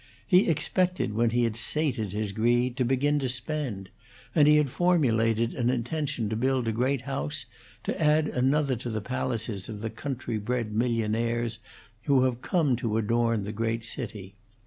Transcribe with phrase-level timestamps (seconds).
[0.25, 3.91] He expected, when he had sated his greed, to begin to spend,
[4.33, 7.45] and he had formulated an intention to build a great house,
[7.83, 11.59] to add another to the palaces of the country bred millionaires
[12.05, 14.33] who have come to adorn the great city.